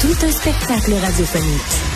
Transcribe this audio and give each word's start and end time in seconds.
Tout 0.00 0.14
un 0.24 0.30
spectacle 0.30 0.94
radiophonique. 0.94 1.88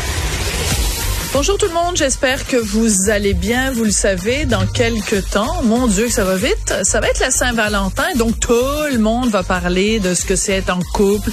Bonjour 1.32 1.56
tout 1.56 1.66
le 1.66 1.72
monde, 1.72 1.96
j'espère 1.96 2.46
que 2.48 2.56
vous 2.56 3.08
allez 3.10 3.32
bien. 3.32 3.70
Vous 3.70 3.84
le 3.84 3.92
savez, 3.92 4.44
dans 4.44 4.66
quelques 4.66 5.30
temps, 5.30 5.62
mon 5.62 5.86
Dieu, 5.86 6.08
ça 6.10 6.24
va 6.24 6.34
vite. 6.34 6.74
Ça 6.82 7.00
va 7.00 7.06
être 7.06 7.20
la 7.20 7.30
Saint-Valentin, 7.30 8.14
donc 8.16 8.40
tout 8.40 8.52
le 8.90 8.98
monde 8.98 9.30
va 9.30 9.44
parler 9.44 10.00
de 10.00 10.14
ce 10.14 10.24
que 10.24 10.34
c'est 10.34 10.52
être 10.52 10.70
en 10.70 10.80
couple, 10.92 11.30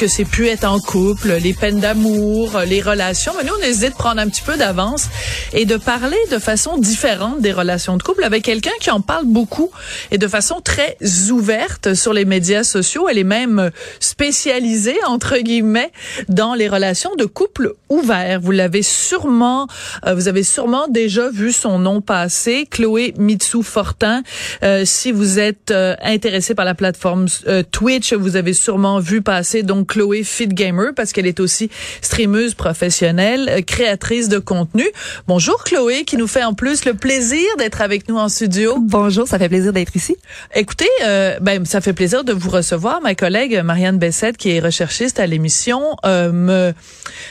que 0.00 0.08
c'est 0.08 0.24
pu 0.24 0.48
être 0.48 0.64
en 0.64 0.80
couple, 0.80 1.34
les 1.42 1.52
peines 1.52 1.78
d'amour, 1.78 2.58
les 2.66 2.80
relations. 2.80 3.32
Mais 3.36 3.44
nous, 3.44 3.52
on 3.60 3.62
hésite 3.62 3.90
de 3.90 3.94
prendre 3.94 4.18
un 4.18 4.30
petit 4.30 4.40
peu 4.40 4.56
d'avance 4.56 5.10
et 5.52 5.66
de 5.66 5.76
parler 5.76 6.16
de 6.30 6.38
façon 6.38 6.78
différente 6.78 7.42
des 7.42 7.52
relations 7.52 7.98
de 7.98 8.02
couple 8.02 8.24
avec 8.24 8.42
quelqu'un 8.42 8.70
qui 8.80 8.90
en 8.90 9.02
parle 9.02 9.26
beaucoup 9.26 9.70
et 10.10 10.16
de 10.16 10.26
façon 10.26 10.62
très 10.64 10.96
ouverte 11.30 11.92
sur 11.92 12.14
les 12.14 12.24
médias 12.24 12.64
sociaux. 12.64 13.10
Elle 13.10 13.18
est 13.18 13.24
même 13.24 13.70
spécialisée, 13.98 14.96
entre 15.06 15.36
guillemets, 15.36 15.92
dans 16.30 16.54
les 16.54 16.70
relations 16.70 17.14
de 17.16 17.26
couple 17.26 17.74
ouverts. 17.90 18.40
Vous 18.40 18.52
l'avez 18.52 18.82
sûrement 18.82 19.66
euh, 20.06 20.14
vous 20.14 20.28
avez 20.28 20.44
sûrement 20.44 20.88
déjà 20.88 21.28
vu 21.28 21.52
son 21.52 21.78
nom 21.78 22.00
passer, 22.00 22.66
Chloé 22.70 23.12
Mitsu 23.18 23.62
Fortin. 23.62 24.22
Euh, 24.62 24.84
si 24.86 25.12
vous 25.12 25.38
êtes 25.38 25.70
euh, 25.70 25.94
intéressé 26.02 26.54
par 26.54 26.64
la 26.64 26.74
plateforme 26.74 27.26
Twitch, 27.70 28.14
vous 28.14 28.36
avez 28.36 28.54
sûrement 28.54 28.98
vu 28.98 29.20
passer 29.20 29.62
donc 29.62 29.89
Chloé 29.90 30.24
Fit 30.24 30.48
Gamer 30.48 30.92
parce 30.94 31.12
qu'elle 31.12 31.26
est 31.26 31.40
aussi 31.40 31.68
streameuse 32.00 32.54
professionnelle, 32.54 33.64
créatrice 33.66 34.28
de 34.28 34.38
contenu. 34.38 34.84
Bonjour 35.26 35.64
Chloé, 35.64 36.04
qui 36.04 36.16
nous 36.16 36.28
fait 36.28 36.44
en 36.44 36.54
plus 36.54 36.84
le 36.84 36.94
plaisir 36.94 37.44
d'être 37.58 37.82
avec 37.82 38.08
nous 38.08 38.16
en 38.16 38.28
studio. 38.28 38.76
Bonjour, 38.80 39.26
ça 39.26 39.38
fait 39.38 39.48
plaisir 39.48 39.72
d'être 39.72 39.96
ici. 39.96 40.16
Écoutez, 40.54 40.88
ben 41.40 41.66
ça 41.66 41.80
fait 41.80 41.92
plaisir 41.92 42.24
de 42.24 42.32
vous 42.32 42.50
recevoir. 42.50 43.00
Ma 43.02 43.14
collègue 43.14 43.60
Marianne 43.64 43.98
Bessette, 43.98 44.36
qui 44.36 44.50
est 44.50 44.60
recherchiste 44.60 45.18
à 45.18 45.26
l'émission, 45.26 45.96
me 46.04 46.72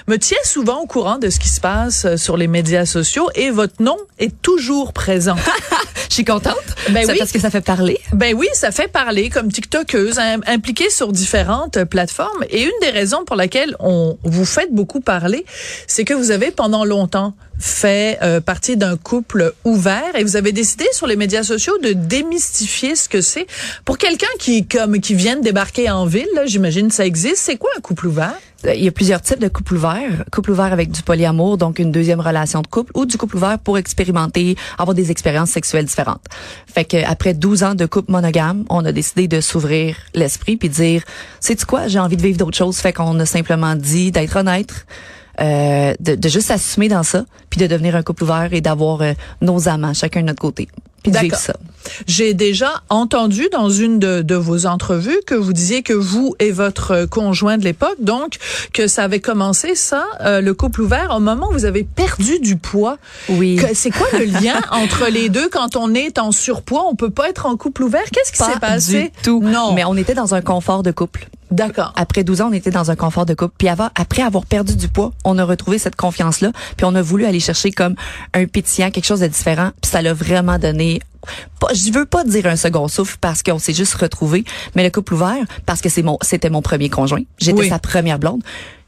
me 0.07 0.17
tient 0.17 0.37
souvent 0.43 0.81
au 0.81 0.85
courant 0.85 1.17
de 1.17 1.29
ce 1.29 1.39
qui 1.39 1.49
se 1.49 1.61
passe 1.61 2.05
euh, 2.05 2.17
sur 2.17 2.37
les 2.37 2.47
médias 2.47 2.85
sociaux 2.85 3.29
et 3.35 3.49
votre 3.49 3.81
nom 3.81 3.97
est 4.17 4.41
toujours 4.41 4.93
présent. 4.93 5.35
Je 6.09 6.15
suis 6.15 6.25
contente. 6.25 6.55
Ben 6.89 7.05
oui. 7.07 7.15
Parce 7.19 7.31
que 7.31 7.39
ça 7.39 7.51
fait 7.51 7.61
parler. 7.61 7.99
Ben 8.13 8.35
oui, 8.35 8.47
ça 8.53 8.71
fait 8.71 8.87
parler 8.87 9.29
comme 9.29 9.51
TikTokeuse, 9.51 10.19
impliquée 10.47 10.89
sur 10.89 11.11
différentes 11.11 11.83
plateformes. 11.85 12.43
Et 12.49 12.63
une 12.63 12.71
des 12.81 12.89
raisons 12.89 13.25
pour 13.25 13.35
laquelle 13.35 13.75
on 13.79 14.17
vous 14.23 14.45
faites 14.45 14.73
beaucoup 14.73 15.01
parler, 15.01 15.45
c'est 15.87 16.05
que 16.05 16.13
vous 16.13 16.31
avez 16.31 16.51
pendant 16.51 16.85
longtemps 16.85 17.33
fait 17.59 18.17
euh, 18.21 18.39
partie 18.39 18.77
d'un 18.77 18.95
couple 18.95 19.53
ouvert 19.65 20.15
et 20.15 20.23
vous 20.23 20.37
avez 20.37 20.51
décidé 20.51 20.85
sur 20.93 21.07
les 21.07 21.17
médias 21.17 21.43
sociaux 21.43 21.77
de 21.79 21.91
démystifier 21.91 22.95
ce 22.95 23.09
que 23.09 23.21
c'est 23.21 23.47
pour 23.83 23.97
quelqu'un 23.97 24.27
qui 24.39 24.65
comme 24.65 24.99
qui 24.99 25.13
vient 25.13 25.35
de 25.35 25.41
débarquer 25.41 25.89
en 25.89 26.05
ville. 26.05 26.29
J'imagine 26.45 26.89
ça 26.89 27.05
existe. 27.05 27.37
C'est 27.37 27.57
quoi 27.57 27.69
un 27.77 27.81
couple 27.81 28.07
ouvert? 28.07 28.39
Euh, 28.65 28.73
il 28.73 28.83
y 28.83 28.87
a 28.87 28.91
plusieurs 28.91 29.21
types 29.21 29.39
de 29.39 29.47
couples 29.47 29.75
ouverts. 29.75 30.25
Couple 30.31 30.51
ouvert 30.51 30.73
avec 30.73 30.91
du 30.91 31.01
polyamour, 31.01 31.57
donc 31.57 31.79
une 31.79 31.91
deuxième 31.91 32.19
relation 32.19 32.61
de 32.61 32.67
couple, 32.67 32.91
ou 32.95 33.05
du 33.05 33.17
couple 33.17 33.37
ouvert 33.37 33.59
pour 33.59 33.77
expérimenter, 33.77 34.55
avoir 34.77 34.95
des 34.95 35.11
expériences 35.11 35.51
sexuelles 35.51 35.85
différentes. 35.85 36.25
Fait 36.67 36.85
que 36.85 36.97
après 37.05 37.33
12 37.33 37.63
ans 37.63 37.75
de 37.75 37.85
couple 37.85 38.11
monogame, 38.11 38.65
on 38.69 38.85
a 38.85 38.91
décidé 38.91 39.27
de 39.27 39.41
s'ouvrir 39.41 39.95
l'esprit 40.13 40.57
puis 40.57 40.69
dire, 40.69 41.03
c'est 41.39 41.63
quoi, 41.65 41.87
j'ai 41.87 41.99
envie 41.99 42.17
de 42.17 42.21
vivre 42.21 42.37
d'autres 42.37 42.57
choses. 42.57 42.77
Fait 42.77 42.93
qu'on 42.93 43.19
a 43.19 43.25
simplement 43.25 43.75
dit 43.75 44.11
d'être 44.11 44.35
honnête, 44.35 44.85
euh, 45.41 45.93
de, 45.99 46.15
de, 46.15 46.29
juste 46.29 46.47
s'assumer 46.47 46.89
dans 46.89 47.03
ça, 47.03 47.25
puis 47.49 47.61
de 47.61 47.67
devenir 47.67 47.95
un 47.95 48.03
couple 48.03 48.23
ouvert 48.23 48.49
et 48.51 48.61
d'avoir 48.61 49.01
euh, 49.01 49.13
nos 49.41 49.69
amants, 49.69 49.93
chacun 49.93 50.21
de 50.21 50.27
notre 50.27 50.41
côté. 50.41 50.67
J'ai 52.07 52.33
déjà 52.33 52.81
entendu 52.89 53.47
dans 53.51 53.69
une 53.69 53.99
de, 53.99 54.21
de, 54.21 54.35
vos 54.35 54.65
entrevues 54.65 55.19
que 55.25 55.35
vous 55.35 55.53
disiez 55.53 55.81
que 55.81 55.93
vous 55.93 56.35
et 56.39 56.51
votre 56.51 57.05
conjoint 57.05 57.57
de 57.57 57.63
l'époque, 57.63 57.97
donc 57.99 58.37
que 58.73 58.87
ça 58.87 59.03
avait 59.03 59.19
commencé 59.19 59.75
ça, 59.75 60.05
euh, 60.21 60.41
le 60.41 60.53
couple 60.53 60.81
ouvert, 60.81 61.13
au 61.15 61.19
moment 61.19 61.49
où 61.49 61.53
vous 61.53 61.65
avez 61.65 61.83
perdu 61.83 62.39
du 62.39 62.57
poids. 62.57 62.97
Oui. 63.29 63.59
C'est 63.73 63.91
quoi 63.91 64.07
le 64.13 64.25
lien 64.25 64.59
entre 64.71 65.07
les 65.09 65.29
deux? 65.29 65.49
Quand 65.49 65.75
on 65.75 65.93
est 65.93 66.19
en 66.19 66.31
surpoids, 66.31 66.85
on 66.89 66.95
peut 66.95 67.09
pas 67.09 67.29
être 67.29 67.45
en 67.45 67.57
couple 67.57 67.83
ouvert? 67.83 68.03
Qu'est-ce 68.11 68.31
qui 68.31 68.37
s'est 68.37 68.59
passé 68.59 69.03
du 69.03 69.21
tout. 69.23 69.41
Non. 69.41 69.73
Mais 69.73 69.83
on 69.85 69.95
était 69.95 70.13
dans 70.13 70.35
un 70.35 70.41
confort 70.41 70.83
de 70.83 70.91
couple. 70.91 71.27
D'accord. 71.51 71.93
Après 71.95 72.23
12 72.23 72.41
ans, 72.41 72.49
on 72.49 72.53
était 72.53 72.71
dans 72.71 72.91
un 72.91 72.95
confort 72.95 73.25
de 73.25 73.33
couple. 73.33 73.55
Puis 73.57 73.69
avant, 73.69 73.89
après 73.95 74.21
avoir 74.21 74.45
perdu 74.45 74.75
du 74.75 74.87
poids, 74.87 75.11
on 75.23 75.37
a 75.37 75.45
retrouvé 75.45 75.77
cette 75.77 75.95
confiance-là. 75.95 76.51
Puis 76.77 76.85
on 76.85 76.95
a 76.95 77.01
voulu 77.01 77.25
aller 77.25 77.39
chercher 77.39 77.71
comme 77.71 77.95
un 78.33 78.45
pétillant, 78.45 78.91
quelque 78.91 79.05
chose 79.05 79.21
de 79.21 79.27
différent. 79.27 79.71
Puis 79.81 79.91
ça 79.91 80.01
l'a 80.01 80.13
vraiment 80.13 80.59
donné 80.59 80.99
je 81.73 81.91
veux 81.91 82.05
pas 82.05 82.23
dire 82.23 82.45
un 82.45 82.55
second 82.55 82.87
souffle 82.87 83.17
parce 83.19 83.43
qu'on 83.43 83.59
s'est 83.59 83.73
juste 83.73 83.93
retrouvé, 83.95 84.43
mais 84.75 84.83
le 84.83 84.89
couple 84.89 85.15
ouvert 85.15 85.43
parce 85.65 85.81
que 85.81 85.89
c'est 85.89 86.01
mon 86.01 86.17
c'était 86.21 86.49
mon 86.49 86.61
premier 86.61 86.89
conjoint. 86.89 87.21
J'étais 87.37 87.69
sa 87.69 87.79
première 87.79 88.19
blonde. 88.19 88.41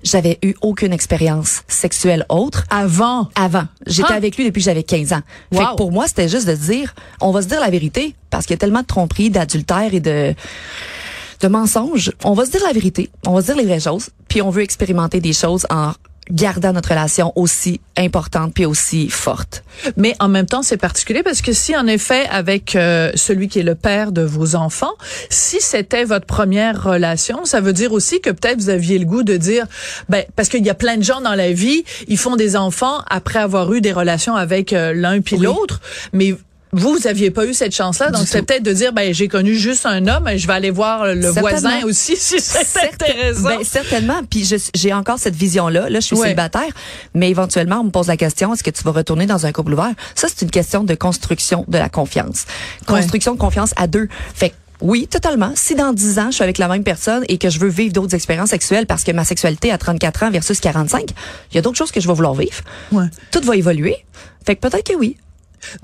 J'avais 0.04 0.40
eu 0.42 0.56
aucune 0.62 0.94
expérience 0.94 1.62
sexuelle 1.68 2.26
autre 2.30 2.64
avant? 2.72 3.30
Avant, 3.36 3.66
j'étais 3.86 4.14
avec 4.14 4.36
lui 4.36 4.46
depuis 4.46 4.62
que 4.62 4.66
j'avais 4.66 4.84
15 4.84 5.14
ans. 5.14 5.22
Fait 5.54 5.60
que 5.60 5.76
pour 5.76 5.92
moi, 5.92 6.08
c'était 6.08 6.30
juste 6.30 6.48
de 6.48 6.56
dire 6.56 6.96
on 7.20 7.32
va 7.32 7.42
se 7.42 7.48
dire 7.48 7.60
la 7.60 7.70
vérité 7.70 8.16
parce 8.30 8.46
qu'il 8.46 8.54
y 8.54 8.56
a 8.56 8.60
tellement 8.60 8.82
de 8.82 8.88
tromperies, 8.88 9.30
d'adultère 9.30 9.94
et 9.94 10.00
de 10.00 10.34
de 11.41 11.47
mensonges. 11.47 12.12
On 12.24 12.34
va 12.34 12.46
se 12.46 12.52
dire 12.52 12.62
la 12.66 12.74
vérité, 12.74 13.09
on 13.25 13.34
va 13.34 13.41
se 13.41 13.47
dire 13.47 13.56
les 13.57 13.66
vraies 13.66 13.79
choses, 13.79 14.09
puis 14.28 14.41
on 14.41 14.50
veut 14.50 14.63
expérimenter 14.63 15.19
des 15.19 15.34
choses 15.34 15.66
en 15.69 15.94
gardant 16.29 16.72
notre 16.72 16.90
relation 16.90 17.34
aussi 17.35 17.81
importante 17.97 18.53
puis 18.53 18.66
aussi 18.66 19.09
forte. 19.09 19.63
Mais 19.97 20.16
en 20.19 20.30
même 20.30 20.46
temps, 20.46 20.62
c'est 20.62 20.78
particulier 20.78 21.24
parce 21.24 21.41
que 21.41 21.51
si 21.51 21.75
en 21.75 21.88
effet 21.88 22.25
avec 22.30 22.75
euh, 22.75 23.12
celui 23.16 23.47
qui 23.47 23.59
est 23.59 23.63
le 23.63 23.75
père 23.75 24.12
de 24.12 24.22
vos 24.22 24.56
enfants, 24.56 24.94
si 25.30 25.59
c'était 25.59 26.06
votre 26.06 26.25
première 26.25 26.84
relation, 26.84 27.46
ça 27.46 27.59
veut 27.59 27.74
dire 27.74 27.91
aussi 27.91 28.22
que 28.22 28.30
peut-être 28.30 28.59
vous 28.59 28.69
aviez 28.69 28.97
le 28.97 29.06
goût 29.06 29.24
de 29.24 29.35
dire 29.35 29.66
ben 30.09 30.24
parce 30.35 30.47
qu'il 30.47 30.66
y 30.66 30.69
a 30.69 30.75
plein 30.75 30.97
de 30.97 31.03
gens 31.03 31.22
dans 31.22 31.35
la 31.35 31.51
vie, 31.51 31.84
ils 32.07 32.18
font 32.18 32.35
des 32.35 32.56
enfants 32.56 33.00
après 33.09 33.40
avoir 33.40 33.74
eu 33.74 33.81
des 33.81 33.91
relations 33.91 34.35
avec 34.35 34.74
euh, 34.74 34.94
l'un 34.94 35.22
puis 35.22 35.38
l'autre, 35.38 35.81
mais 36.13 36.35
vous, 36.74 36.96
vous 36.96 37.08
aviez 37.08 37.32
pas 37.32 37.46
eu 37.46 37.54
cette 37.54 37.76
chance-là, 37.76 38.12
donc 38.12 38.28
c'est 38.28 38.44
peut-être 38.44 38.64
de 38.64 38.72
dire, 38.72 38.94
ben 38.94 39.14
j'ai 39.14 39.28
connu 39.28 39.56
juste 39.56 39.86
un 39.86 40.08
homme, 40.08 40.30
je 40.36 40.48
vais 40.48 40.54
aller 40.54 40.72
voir 40.72 41.06
le 41.06 41.28
voisin 41.30 41.84
aussi 41.84 42.16
si 42.18 42.40
c'est 42.40 42.94
intéressant. 42.94 43.44
Ben, 43.44 43.64
certainement. 43.64 44.22
Puis 44.30 44.50
j'ai 44.74 44.94
encore 44.94 45.20
cette 45.20 45.36
vision-là. 45.36 45.90
Là, 45.90 46.00
je 46.00 46.06
suis 46.06 46.18
célibataire, 46.18 46.70
mais 47.14 47.30
éventuellement, 47.30 47.81
on 47.81 47.86
me 47.86 47.92
pose 47.92 48.08
la 48.08 48.18
question 48.18 48.54
est-ce 48.54 48.64
que 48.64 48.70
tu 48.70 48.84
vas 48.84 48.92
retourner 48.92 49.26
dans 49.26 49.46
un 49.46 49.52
couple 49.52 49.74
ouvert? 49.74 49.94
Ça, 50.16 50.28
c'est 50.30 50.44
une 50.44 50.52
question 50.52 50.84
de 50.84 50.96
construction 50.96 51.66
de 51.68 51.78
la 51.78 51.90
confiance, 51.90 52.46
construction 52.86 53.34
de 53.34 53.40
confiance 53.40 53.74
à 53.76 53.88
deux. 53.88 54.08
Fait 54.34 54.54
oui, 54.81 55.08
totalement. 55.08 55.52
Si 55.56 55.76
dans 55.76 55.94
10 55.94 56.20
ans, 56.20 56.26
je 56.31 56.36
suis 56.36 56.44
avec 56.44 56.58
la 56.58 56.68
même 56.68 56.84
personne 56.84 57.24
et 57.28 57.38
que 57.38 57.50
je 57.50 57.60
veux 57.60 57.70
vivre 57.70 57.94
d'autres 57.94 58.16
expériences 58.16 58.50
sexuelles 58.50 58.88
parce 58.88 59.04
que 59.04 59.12
ma 59.12 59.24
sexualité 59.24 59.72
à 59.72 59.78
34 59.78 60.24
ans 60.24 60.31
versus 60.31 60.60
45, 60.60 61.12
il 61.52 61.56
y 61.56 61.58
a 61.60 61.62
d'autres 61.62 61.78
choses 61.78 61.92
que 61.92 62.00
je 62.00 62.08
vais 62.08 62.14
vouloir 62.14 62.34
vivre. 62.34 62.62
Ouais. 62.92 63.06
Tout 63.31 63.42
va 63.44 63.56
évoluer. 63.56 63.98
Fait 64.44 64.56
que 64.56 64.62
peut-être 64.62 64.90
que 64.90 64.96
oui. 64.96 65.18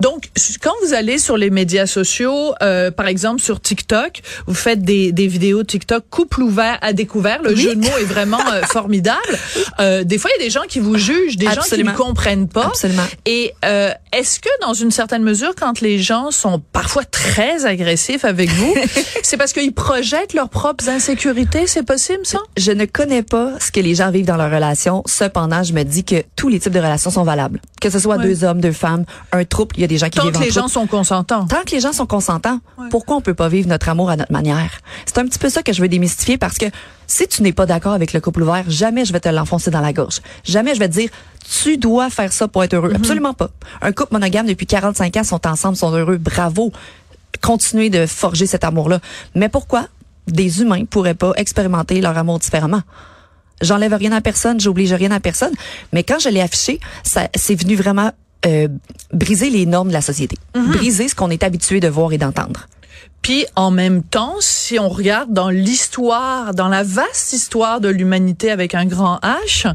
Donc, 0.00 0.30
quand 0.62 0.74
vous 0.82 0.94
allez 0.94 1.18
sur 1.18 1.36
les 1.36 1.50
médias 1.50 1.86
sociaux, 1.86 2.54
euh, 2.62 2.90
par 2.90 3.06
exemple 3.06 3.40
sur 3.40 3.60
TikTok, 3.60 4.20
vous 4.46 4.54
faites 4.54 4.82
des, 4.82 5.12
des 5.12 5.26
vidéos 5.26 5.62
TikTok 5.64 6.04
couple 6.10 6.42
ouvert 6.42 6.78
à 6.82 6.92
découvert. 6.92 7.42
Le 7.42 7.54
jeu 7.54 7.74
de 7.74 7.80
mots 7.80 7.96
est 8.00 8.04
vraiment 8.04 8.40
euh, 8.52 8.62
formidable. 8.72 9.38
Euh, 9.80 10.04
des 10.04 10.18
fois, 10.18 10.30
il 10.34 10.40
y 10.40 10.44
a 10.44 10.46
des 10.46 10.50
gens 10.50 10.66
qui 10.68 10.80
vous 10.80 10.96
jugent, 10.96 11.36
des 11.36 11.46
gens 11.46 11.62
qui 11.62 11.82
ne 11.82 11.92
comprennent 11.92 12.48
pas. 12.48 12.66
Absolument. 12.66 13.04
Et 13.26 13.52
euh, 13.64 13.90
est-ce 14.12 14.40
que, 14.40 14.48
dans 14.62 14.74
une 14.74 14.90
certaine 14.90 15.22
mesure, 15.22 15.54
quand 15.54 15.80
les 15.80 15.98
gens 15.98 16.30
sont 16.30 16.60
parfois 16.72 17.04
très 17.04 17.64
agressifs 17.64 18.24
avec 18.24 18.50
vous, 18.50 18.74
c'est 19.22 19.36
parce 19.36 19.52
qu'ils 19.52 19.72
projettent 19.72 20.34
leurs 20.34 20.48
propres 20.48 20.88
insécurités? 20.88 21.66
C'est 21.66 21.84
possible, 21.84 22.24
ça? 22.24 22.38
Je 22.56 22.72
ne 22.72 22.84
connais 22.84 23.22
pas 23.22 23.52
ce 23.60 23.70
que 23.70 23.80
les 23.80 23.94
gens 23.94 24.10
vivent 24.10 24.26
dans 24.26 24.36
leur 24.36 24.50
relation. 24.50 25.02
Cependant, 25.06 25.62
je 25.62 25.72
me 25.72 25.84
dis 25.84 26.04
que 26.04 26.22
tous 26.36 26.48
les 26.48 26.58
types 26.60 26.72
de 26.72 26.80
relations 26.80 27.10
sont 27.10 27.24
valables. 27.24 27.60
Que 27.80 27.90
ce 27.90 27.98
soit 27.98 28.18
deux 28.18 28.44
hommes, 28.44 28.60
deux 28.60 28.72
femmes, 28.72 29.04
un 29.32 29.44
troupe 29.44 29.67
il 29.76 29.80
y 29.80 29.84
a 29.84 29.86
des 29.86 29.98
gens 29.98 30.08
qui 30.08 30.18
Tant 30.18 30.30
que 30.30 30.38
les 30.38 30.50
gens 30.50 30.68
sont 30.68 30.86
consentants. 30.86 31.46
Tant 31.46 31.62
que 31.64 31.70
les 31.72 31.80
gens 31.80 31.92
sont 31.92 32.06
consentants, 32.06 32.60
pourquoi 32.90 33.16
on 33.16 33.20
peut 33.20 33.34
pas 33.34 33.48
vivre 33.48 33.68
notre 33.68 33.88
amour 33.88 34.10
à 34.10 34.16
notre 34.16 34.32
manière? 34.32 34.70
C'est 35.06 35.18
un 35.18 35.26
petit 35.26 35.38
peu 35.38 35.48
ça 35.48 35.62
que 35.62 35.72
je 35.72 35.80
veux 35.80 35.88
démystifier 35.88 36.38
parce 36.38 36.58
que 36.58 36.66
si 37.06 37.26
tu 37.26 37.42
n'es 37.42 37.52
pas 37.52 37.66
d'accord 37.66 37.92
avec 37.92 38.12
le 38.12 38.20
couple 38.20 38.42
ouvert, 38.42 38.64
jamais 38.68 39.04
je 39.04 39.12
vais 39.12 39.20
te 39.20 39.28
l'enfoncer 39.28 39.70
dans 39.70 39.80
la 39.80 39.92
gorge. 39.92 40.20
Jamais 40.44 40.74
je 40.74 40.78
vais 40.78 40.88
te 40.88 40.94
dire, 40.94 41.10
tu 41.62 41.78
dois 41.78 42.10
faire 42.10 42.32
ça 42.32 42.48
pour 42.48 42.62
être 42.64 42.74
heureux. 42.74 42.90
Mm-hmm. 42.90 42.96
Absolument 42.96 43.34
pas. 43.34 43.50
Un 43.80 43.92
couple 43.92 44.12
monogame 44.12 44.46
depuis 44.46 44.66
45 44.66 45.16
ans 45.16 45.24
sont 45.24 45.46
ensemble, 45.46 45.76
sont 45.76 45.92
heureux. 45.92 46.18
Bravo. 46.18 46.72
Continuez 47.40 47.90
de 47.90 48.06
forger 48.06 48.46
cet 48.46 48.64
amour-là. 48.64 49.00
Mais 49.34 49.48
pourquoi 49.48 49.86
des 50.26 50.60
humains 50.60 50.84
pourraient 50.84 51.14
pas 51.14 51.32
expérimenter 51.36 52.00
leur 52.00 52.16
amour 52.18 52.38
différemment? 52.38 52.82
J'enlève 53.60 53.94
rien 53.94 54.12
à 54.12 54.20
personne, 54.20 54.60
j'oblige 54.60 54.92
rien 54.92 55.10
à 55.10 55.20
personne. 55.20 55.52
Mais 55.92 56.04
quand 56.04 56.18
je 56.18 56.28
l'ai 56.28 56.40
affiché, 56.40 56.80
ça, 57.02 57.28
c'est 57.34 57.54
venu 57.54 57.74
vraiment 57.74 58.12
euh, 58.46 58.68
briser 59.12 59.50
les 59.50 59.66
normes 59.66 59.88
de 59.88 59.92
la 59.92 60.00
société, 60.00 60.36
briser 60.54 61.08
ce 61.08 61.14
qu'on 61.14 61.30
est 61.30 61.42
habitué 61.42 61.80
de 61.80 61.88
voir 61.88 62.12
et 62.12 62.18
d'entendre. 62.18 62.68
Puis 63.22 63.46
en 63.56 63.70
même 63.70 64.02
temps, 64.02 64.36
si 64.40 64.78
on 64.78 64.88
regarde 64.88 65.32
dans 65.32 65.50
l'histoire, 65.50 66.54
dans 66.54 66.68
la 66.68 66.82
vaste 66.82 67.32
histoire 67.32 67.80
de 67.80 67.88
l'humanité 67.88 68.50
avec 68.50 68.74
un 68.74 68.86
grand 68.86 69.18
H, 69.18 69.72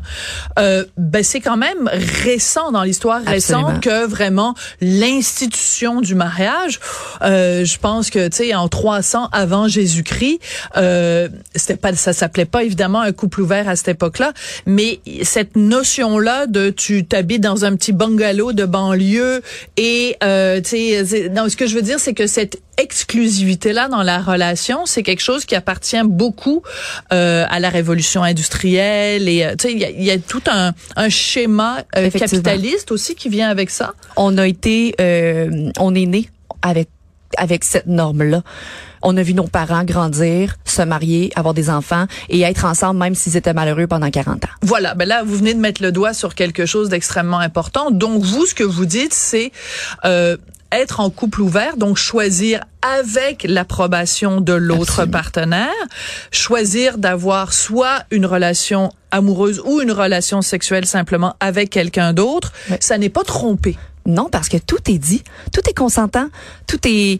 euh, 0.60 0.86
ben 0.98 1.24
c'est 1.24 1.40
quand 1.40 1.58
même 1.58 1.90
récent 1.92 2.72
dans 2.72 2.84
l'histoire 2.84 3.22
récente 3.24 3.82
que 3.82 4.06
vraiment 4.06 4.56
l'institution 4.82 6.02
du 6.02 6.16
mariage. 6.16 6.80
Euh, 7.22 7.66
je 7.66 7.78
pense 7.78 8.10
que 8.10 8.28
tu 8.28 8.38
sais 8.38 8.56
en 8.56 8.68
300 8.68 9.30
avant 9.32 9.68
Jésus-Christ, 9.68 10.40
euh, 10.78 11.30
c'était 11.56 11.78
pas 11.78 11.94
ça 11.94 12.14
s'appelait 12.14 12.46
pas 12.46 12.64
évidemment 12.64 13.02
un 13.02 13.12
couple 13.12 13.42
ouvert 13.42 13.68
à 13.70 13.76
cette 13.76 13.90
époque-là, 13.90 14.34
mais 14.66 15.00
cette 15.24 15.56
notion-là 15.56 16.48
de 16.48 16.70
tu 16.70 17.06
t'habites 17.06 17.42
dans 17.42 17.66
un 17.66 17.76
petit 17.76 17.94
bungalow 17.94 18.54
de 18.54 18.66
banlieue 18.66 19.42
et 19.78 20.16
euh, 20.24 20.62
tu 20.62 20.70
sais, 21.06 21.30
non 21.30 21.50
ce 21.50 21.58
que 21.58 21.68
je 21.68 21.76
veux 21.76 21.82
dire 21.82 22.00
c'est 22.00 22.14
que 22.14 22.28
cette 22.28 22.58
exclusivité-là 22.78 23.88
dans 23.88 24.04
la 24.04 24.20
relation, 24.20 24.86
c'est 24.86 25.04
quelque 25.04 25.22
chose 25.22 25.46
qui 25.46 25.56
appartient 25.56 26.02
beaucoup 26.04 26.64
euh, 27.12 27.46
à 27.50 27.60
la 27.60 27.70
révolution 27.70 28.24
industrielle 28.24 29.30
et 29.30 29.46
euh, 29.46 29.56
tu 29.58 29.68
sais 29.68 29.74
il 29.74 29.80
y 29.80 29.86
a, 29.86 29.90
y 29.92 30.12
a, 30.12 30.18
tout 30.18 30.42
un, 30.48 30.74
un 30.96 31.10
schéma 31.10 31.84
euh, 31.96 32.10
capitaliste 32.10 32.92
aussi 32.92 33.16
qui 33.16 33.30
vient 33.30 33.50
avec 33.50 33.70
ça. 33.70 33.94
On 34.16 34.38
a 34.38 34.48
été, 34.48 34.96
euh, 35.00 35.72
on 35.80 35.94
est 35.96 36.06
né 36.06 36.30
avec 36.62 36.90
avec 37.38 37.64
cette 37.64 37.88
norme-là. 37.88 38.44
On 39.02 39.18
a 39.18 39.24
vu 39.24 39.34
nos 39.34 39.48
parents 39.48 39.84
grandir, 39.84 40.56
se 40.66 40.82
marier, 40.82 41.32
avoir 41.36 41.54
des 41.54 41.70
enfants 41.70 42.06
et 42.30 42.42
être 42.42 42.66
ensemble 42.66 43.00
même 43.00 43.16
s'ils 43.16 43.36
étaient 43.36 43.54
malheureux 43.54 43.88
pendant 43.88 44.10
40 44.10 44.46
ans. 44.46 44.50
Voilà, 44.62 44.94
ben 44.96 45.08
là 45.08 45.24
vous 45.24 45.36
venez 45.36 45.54
de 45.54 45.60
mettre 45.60 45.82
le 45.82 45.92
doigt 45.92 46.14
sur 46.14 46.36
quelque 46.36 46.66
chose 46.66 46.90
d'extrêmement 46.90 47.40
important. 47.40 47.92
Donc 47.92 48.24
vous 48.24 48.46
ce 48.46 48.54
que 48.54 48.64
vous 48.64 48.86
dites 48.86 49.14
c'est 49.14 49.52
euh, 50.06 50.38
être 50.74 51.00
en 51.00 51.10
couple 51.10 51.42
ouvert, 51.42 51.78
donc 51.78 51.98
choisir 51.98 52.62
avec 52.82 53.46
l'approbation 53.48 54.42
de 54.42 54.54
l'autre 54.54 55.06
partenaire, 55.06 55.70
choisir 56.32 56.98
d'avoir 56.98 57.54
soit 57.54 58.04
une 58.12 58.26
relation 58.26 58.92
amoureuse 59.12 59.62
ou 59.66 59.82
une 59.82 59.92
relation 59.92 60.42
sexuelle 60.42 60.86
simplement 60.86 61.36
avec 61.40 61.70
quelqu'un 61.70 62.14
d'autre, 62.14 62.52
ça 62.80 62.98
n'est 62.98 63.10
pas 63.10 63.24
trompé. 63.24 63.78
Non, 64.06 64.28
parce 64.30 64.50
que 64.50 64.58
tout 64.58 64.80
est 64.90 64.98
dit, 64.98 65.24
tout 65.54 65.62
est 65.70 65.74
consentant, 65.74 66.28
tout 66.68 66.80
est 66.86 67.20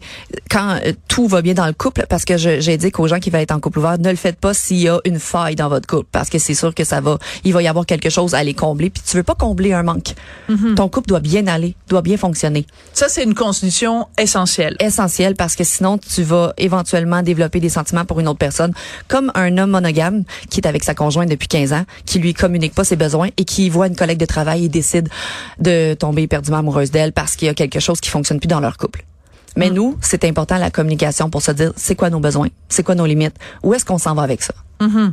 quand 0.50 0.78
euh, 0.84 0.92
tout 1.08 1.26
va 1.26 1.40
bien 1.40 1.54
dans 1.54 1.66
le 1.66 1.72
couple. 1.72 2.04
Parce 2.08 2.24
que 2.24 2.36
j'ai 2.36 2.76
dit 2.76 2.90
qu'aux 2.90 3.08
gens 3.08 3.18
qui 3.18 3.30
veulent 3.30 3.40
être 3.40 3.52
en 3.52 3.60
couple 3.60 3.78
ouvert, 3.78 3.98
ne 3.98 4.10
le 4.10 4.16
faites 4.16 4.36
pas 4.36 4.52
s'il 4.52 4.78
y 4.78 4.88
a 4.88 4.98
une 5.04 5.18
faille 5.18 5.56
dans 5.56 5.68
votre 5.68 5.86
couple, 5.86 6.08
parce 6.12 6.28
que 6.28 6.38
c'est 6.38 6.54
sûr 6.54 6.74
que 6.74 6.84
ça 6.84 7.00
va, 7.00 7.18
il 7.44 7.52
va 7.52 7.62
y 7.62 7.68
avoir 7.68 7.86
quelque 7.86 8.10
chose 8.10 8.34
à 8.34 8.38
aller 8.38 8.54
combler. 8.54 8.90
Puis 8.90 9.02
tu 9.06 9.16
veux 9.16 9.22
pas 9.22 9.34
combler 9.34 9.72
un 9.72 9.82
manque. 9.82 10.14
Mm 10.48 10.54
-hmm. 10.54 10.74
Ton 10.74 10.88
couple 10.88 11.08
doit 11.08 11.20
bien 11.20 11.46
aller, 11.46 11.74
doit 11.88 12.02
bien 12.02 12.16
fonctionner. 12.16 12.66
Ça 12.92 13.08
c'est 13.08 13.24
une 13.24 13.34
condition 13.34 14.06
essentielle. 14.18 14.76
Essentielle 14.80 15.34
parce 15.36 15.56
que 15.56 15.64
sinon 15.64 15.98
tu 15.98 16.22
vas 16.22 16.52
éventuellement 16.58 17.22
développer 17.22 17.60
des 17.60 17.70
sentiments 17.70 18.04
pour 18.04 18.20
une 18.20 18.28
autre 18.28 18.38
personne, 18.38 18.72
comme 19.08 19.32
un 19.34 19.56
homme 19.58 19.70
monogame 19.70 20.24
qui 20.50 20.60
est 20.60 20.66
avec 20.66 20.84
sa 20.84 20.94
conjointe 20.94 21.30
depuis 21.30 21.48
15 21.48 21.72
ans, 21.72 21.84
qui 22.04 22.18
lui 22.18 22.34
communique 22.34 22.74
pas 22.74 22.84
ses 22.84 22.96
besoins 22.96 23.30
et 23.36 23.44
qui 23.44 23.70
voit 23.70 23.86
une 23.86 23.96
collègue 23.96 24.18
de 24.18 24.26
travail 24.26 24.66
et 24.66 24.68
décide 24.68 25.08
de 25.60 25.94
tomber 25.94 26.22
éperdument 26.22 26.58
amoureux 26.58 26.73
d'elle 26.90 27.12
parce 27.12 27.36
qu'il 27.36 27.46
y 27.46 27.50
a 27.50 27.54
quelque 27.54 27.80
chose 27.80 28.00
qui 28.00 28.10
fonctionne 28.10 28.40
plus 28.40 28.48
dans 28.48 28.60
leur 28.60 28.76
couple. 28.76 29.04
Mais 29.56 29.70
mmh. 29.70 29.74
nous, 29.74 29.98
c'est 30.00 30.24
important 30.24 30.58
la 30.58 30.70
communication 30.70 31.30
pour 31.30 31.42
se 31.42 31.52
dire 31.52 31.72
c'est 31.76 31.94
quoi 31.94 32.10
nos 32.10 32.20
besoins, 32.20 32.48
c'est 32.68 32.82
quoi 32.82 32.94
nos 32.94 33.06
limites, 33.06 33.36
où 33.62 33.74
est-ce 33.74 33.84
qu'on 33.84 33.98
s'en 33.98 34.14
va 34.14 34.22
avec 34.22 34.42
ça? 34.42 34.54
Mmh. 34.80 35.12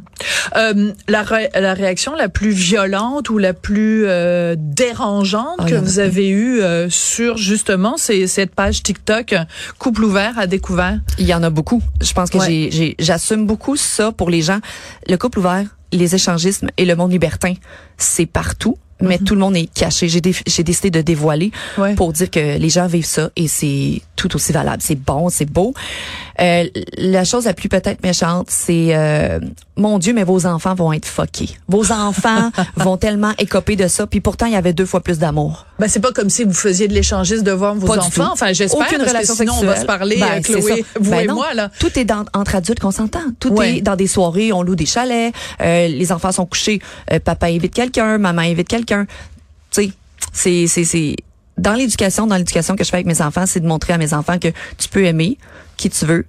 Euh, 0.57 0.91
la, 1.07 1.21
ré 1.21 1.49
la 1.53 1.75
réaction 1.75 2.15
la 2.15 2.29
plus 2.29 2.49
violente 2.49 3.29
ou 3.29 3.37
la 3.37 3.53
plus 3.53 4.05
euh, 4.07 4.55
dérangeante 4.57 5.59
oh, 5.59 5.65
que 5.65 5.75
vous 5.75 5.99
avez 5.99 6.29
eue 6.29 6.61
euh, 6.61 6.89
sur 6.89 7.37
justement 7.37 7.95
c'est 7.97 8.25
cette 8.25 8.55
page 8.55 8.81
TikTok 8.81 9.35
couple 9.77 10.03
ouvert 10.03 10.39
à 10.39 10.47
découvert? 10.47 10.99
Il 11.19 11.27
y 11.27 11.33
en 11.35 11.43
a 11.43 11.51
beaucoup. 11.51 11.83
Je 12.01 12.11
pense 12.13 12.31
que 12.31 12.39
ouais. 12.39 12.95
j'assume 12.97 13.45
beaucoup 13.45 13.75
ça 13.75 14.11
pour 14.11 14.31
les 14.31 14.41
gens. 14.41 14.59
Le 15.07 15.15
couple 15.17 15.39
ouvert, 15.39 15.65
les 15.91 16.15
échangismes 16.15 16.69
et 16.77 16.85
le 16.85 16.95
monde 16.95 17.11
libertin, 17.11 17.53
c'est 17.97 18.25
partout 18.25 18.77
mais 19.01 19.17
mm 19.17 19.21
-hmm. 19.21 19.23
tout 19.27 19.35
le 19.35 19.41
monde 19.41 19.55
est 19.55 19.69
caché. 19.73 20.07
J'ai 20.07 20.63
décidé 20.63 20.89
de 20.91 21.01
dévoiler 21.01 21.51
ouais. 21.77 21.95
pour 21.95 22.13
dire 22.13 22.29
que 22.29 22.57
les 22.57 22.69
gens 22.69 22.87
vivent 22.87 23.05
ça 23.05 23.29
et 23.35 23.47
c'est 23.47 24.01
tout 24.15 24.35
aussi 24.35 24.51
valable. 24.51 24.81
C'est 24.81 24.99
bon, 25.11 25.29
c'est 25.29 25.49
beau. 25.49 25.73
Euh, 26.41 26.65
la 26.97 27.23
chose 27.23 27.45
la 27.45 27.53
plus 27.53 27.69
peut-être 27.69 28.03
méchante, 28.03 28.47
c'est 28.49 28.95
euh, 28.95 29.39
mon 29.77 29.99
Dieu, 29.99 30.13
mais 30.13 30.23
vos 30.23 30.45
enfants 30.45 30.73
vont 30.73 30.91
être 30.91 31.05
fuckés. 31.05 31.57
Vos 31.67 31.91
enfants 31.91 32.51
vont 32.77 32.97
tellement 32.97 33.33
écoper 33.37 33.75
de 33.75 33.87
ça, 33.87 34.07
puis 34.07 34.21
pourtant 34.21 34.47
il 34.47 34.53
y 34.53 34.55
avait 34.55 34.73
deux 34.73 34.85
fois 34.85 35.01
plus 35.01 35.19
d'amour. 35.19 35.67
Ben 35.77 35.87
c'est 35.87 35.99
pas 35.99 36.11
comme 36.11 36.29
si 36.29 36.43
vous 36.43 36.53
faisiez 36.53 36.87
de 36.87 36.93
l'échangisme 36.93 37.43
devant 37.43 37.75
vos 37.75 37.87
pas 37.87 37.99
enfants. 37.99 38.29
Enfin, 38.31 38.53
j'espère 38.53 38.87
Aucune 38.87 39.01
relation 39.01 39.35
sinon 39.35 39.53
sexuelle. 39.53 39.69
on 39.69 39.73
va 39.73 39.81
se 39.81 39.85
parler, 39.85 40.17
ben, 40.19 40.41
Chloé, 40.41 40.85
vous 40.99 41.11
ben 41.11 41.19
et 41.19 41.27
non. 41.27 41.35
moi 41.35 41.53
là. 41.53 41.69
Tout 41.79 41.97
est 41.99 42.05
dans, 42.05 42.25
entre 42.33 42.55
adultes 42.55 42.79
consentants. 42.79 43.19
Tout 43.39 43.51
Ouais. 43.51 43.77
est 43.77 43.81
dans 43.81 43.95
des 43.95 44.07
soirées, 44.07 44.51
on 44.53 44.63
loue 44.63 44.75
des 44.75 44.85
chalets, 44.85 45.33
euh, 45.61 45.87
les 45.87 46.11
enfants 46.11 46.31
sont 46.31 46.45
couchés, 46.45 46.81
euh, 47.11 47.19
papa 47.19 47.47
invite 47.47 47.73
quelqu'un, 47.73 48.17
maman 48.17 48.41
invite 48.41 48.67
quelqu'un. 48.67 49.05
Tu 49.71 49.83
sais, 49.83 49.91
c'est 50.33 50.67
c'est 50.67 50.85
c'est 50.85 51.15
dans 51.57 51.73
l'éducation, 51.73 52.25
dans 52.25 52.37
l'éducation 52.37 52.75
que 52.75 52.83
je 52.83 52.89
fais 52.89 52.97
avec 52.97 53.05
mes 53.07 53.21
enfants, 53.21 53.45
c'est 53.45 53.59
de 53.59 53.67
montrer 53.67 53.93
à 53.93 53.97
mes 53.99 54.13
enfants 54.13 54.39
que 54.39 54.47
tu 54.77 54.89
peux 54.89 55.05
aimer 55.05 55.37
qui 55.81 55.89
tu 55.89 56.05
veux 56.05 56.25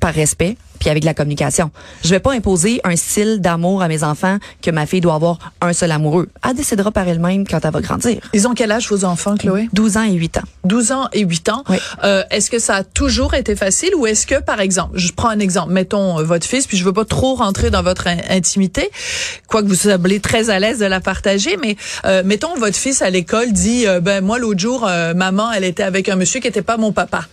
par 0.00 0.12
respect 0.12 0.56
puis 0.82 0.90
avec 0.90 1.02
de 1.02 1.06
la 1.06 1.14
communication. 1.14 1.70
Je 2.02 2.10
vais 2.10 2.18
pas 2.18 2.32
imposer 2.32 2.80
un 2.82 2.96
style 2.96 3.40
d'amour 3.40 3.82
à 3.82 3.88
mes 3.88 4.02
enfants 4.02 4.38
que 4.60 4.72
ma 4.72 4.84
fille 4.84 5.00
doit 5.00 5.14
avoir 5.14 5.38
un 5.60 5.72
seul 5.72 5.92
amoureux. 5.92 6.28
Elle 6.44 6.56
décidera 6.56 6.90
par 6.90 7.06
elle-même 7.06 7.46
quand 7.46 7.64
elle 7.64 7.70
va 7.70 7.80
grandir. 7.80 8.18
Ils 8.32 8.48
ont 8.48 8.54
quel 8.54 8.72
âge 8.72 8.88
vos 8.88 9.04
enfants, 9.04 9.36
Chloé? 9.36 9.68
12 9.72 9.96
ans 9.96 10.02
et 10.02 10.14
8 10.14 10.38
ans. 10.38 10.42
12 10.64 10.90
ans 10.90 11.08
et 11.12 11.20
8 11.20 11.48
ans. 11.50 11.62
Oui. 11.68 11.76
Euh, 12.02 12.24
est-ce 12.32 12.50
que 12.50 12.58
ça 12.58 12.74
a 12.74 12.82
toujours 12.82 13.34
été 13.34 13.54
facile 13.54 13.94
ou 13.94 14.08
est-ce 14.08 14.26
que, 14.26 14.40
par 14.42 14.58
exemple, 14.58 14.98
je 14.98 15.12
prends 15.12 15.28
un 15.28 15.38
exemple, 15.38 15.72
mettons 15.72 16.18
euh, 16.18 16.24
votre 16.24 16.46
fils, 16.46 16.66
puis 16.66 16.76
je 16.76 16.82
veux 16.82 16.92
pas 16.92 17.04
trop 17.04 17.36
rentrer 17.36 17.70
dans 17.70 17.84
votre 17.84 18.08
in 18.08 18.16
intimité, 18.28 18.90
quoique 19.46 19.68
vous 19.68 19.76
semblez 19.76 20.18
très 20.18 20.50
à 20.50 20.58
l'aise 20.58 20.80
de 20.80 20.86
la 20.86 20.98
partager, 20.98 21.56
mais 21.62 21.76
euh, 22.06 22.24
mettons 22.24 22.56
votre 22.56 22.76
fils 22.76 23.02
à 23.02 23.10
l'école 23.10 23.52
dit, 23.52 23.86
euh, 23.86 24.00
ben 24.00 24.20
moi 24.24 24.40
l'autre 24.40 24.58
jour, 24.58 24.90
maman, 25.14 25.52
elle 25.52 25.62
était 25.62 25.84
avec 25.84 26.08
un 26.08 26.16
monsieur 26.16 26.40
qui 26.40 26.48
était 26.48 26.62
pas 26.62 26.76
mon 26.76 26.90
papa. 26.90 27.28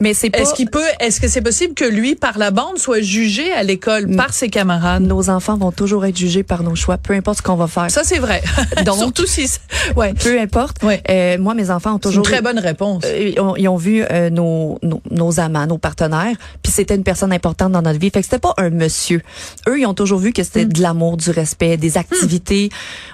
Mais 0.00 0.14
c'est 0.14 0.30
pas 0.30 0.38
Est-ce 0.40 0.54
qu'il 0.54 0.68
peut, 0.70 0.80
est-ce 1.00 1.20
que 1.20 1.28
c'est 1.28 1.42
possible 1.42 1.74
que 1.74 1.84
lui, 1.84 2.14
par 2.16 2.38
la 2.38 2.50
bande, 2.50 2.78
soit 2.78 3.00
jugé 3.00 3.52
à 3.52 3.62
l'école 3.62 4.06
Mm. 4.08 4.16
par 4.16 4.32
ses 4.34 4.48
camarades? 4.48 5.02
nos 5.02 5.30
enfants 5.30 5.56
vont 5.56 5.70
toujours 5.72 6.04
être 6.06 6.16
jugés 6.16 6.42
par 6.42 6.62
nos 6.62 6.74
choix, 6.74 6.98
peu 6.98 7.14
importe 7.14 7.38
ce 7.38 7.42
qu'on 7.42 7.54
va 7.56 7.66
faire. 7.66 7.90
Ça, 7.90 8.02
c'est 8.04 8.18
vrai. 8.18 8.42
Donc- 8.84 8.98
Surtout 8.98 9.26
si, 9.26 9.48
ouais. 9.96 10.14
peu 10.14 10.40
importe. 10.40 10.82
Ouais. 10.82 11.02
Euh, 11.08 11.38
moi, 11.38 11.54
mes 11.54 11.70
enfants 11.70 11.94
ont 11.94 11.98
C'est 12.02 12.08
une 12.08 12.14
toujours 12.14 12.24
très 12.24 12.42
bonne 12.42 12.58
réponse. 12.58 13.02
Euh, 13.06 13.32
ils, 13.34 13.40
ont, 13.40 13.56
ils 13.56 13.68
ont 13.68 13.76
vu 13.76 14.02
euh, 14.10 14.30
nos, 14.30 14.78
nos, 14.82 15.00
nos 15.10 15.40
amants, 15.40 15.66
nos 15.66 15.78
partenaires, 15.78 16.36
puis 16.62 16.72
c'était 16.72 16.94
une 16.96 17.04
personne 17.04 17.32
importante 17.32 17.72
dans 17.72 17.82
notre 17.82 17.98
vie. 17.98 18.10
Fait 18.10 18.20
que 18.20 18.26
c'était 18.26 18.38
pas 18.38 18.54
un 18.58 18.70
monsieur. 18.70 19.22
Eux, 19.68 19.78
ils 19.80 19.86
ont 19.86 19.94
toujours 19.94 20.18
vu 20.18 20.32
que 20.32 20.42
c'était 20.42 20.64
de 20.64 20.80
l'amour, 20.82 21.16
du 21.16 21.30
respect, 21.30 21.76
des 21.76 21.96
activités. 21.98 22.70